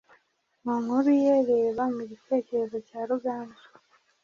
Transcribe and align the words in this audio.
Mu 0.63 0.73
nkuru 0.81 1.11
ye 1.23 1.33
reba 1.49 1.83
mu 1.95 2.01
gitekerezo 2.11 2.77
cya 2.87 2.99
Ruganzu, 3.09 3.65